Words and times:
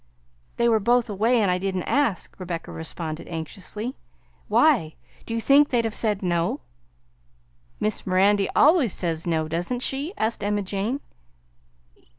"They 0.57 0.67
were 0.67 0.79
both 0.79 1.11
away 1.11 1.39
and 1.43 1.51
I 1.51 1.59
didn't 1.59 1.83
ask," 1.83 2.33
Rebecca 2.39 2.71
responded 2.71 3.27
anxiously. 3.27 3.95
"Why? 4.47 4.95
Do 5.27 5.35
you 5.35 5.39
think 5.39 5.69
they'd 5.69 5.85
have 5.85 5.93
said 5.93 6.23
no?" 6.23 6.61
"Miss 7.79 8.07
Mirandy 8.07 8.49
always 8.55 8.93
says 8.93 9.27
no, 9.27 9.47
doesn't 9.47 9.81
she?" 9.83 10.15
asked 10.17 10.43
Emma 10.43 10.63
Jane. 10.63 11.01